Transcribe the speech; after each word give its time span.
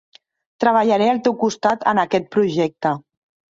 Treballaré 0.63 1.09
al 1.09 1.19
teu 1.27 1.37
costat 1.45 1.87
en 1.93 2.03
aquest 2.07 2.29
projecte. 2.39 2.97